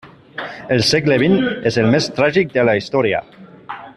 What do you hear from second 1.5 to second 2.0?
és el